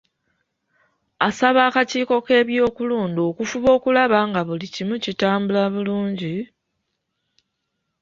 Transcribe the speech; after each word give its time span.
Asaba 1.27 1.61
akakiiko 1.69 2.15
k'ebyokulonda 2.25 3.21
okufuba 3.29 3.69
okulaba 3.77 4.17
nga 4.27 4.41
buli 4.47 4.67
kimu 4.75 4.95
kitambula 5.03 5.63
bulungi, 5.73 6.35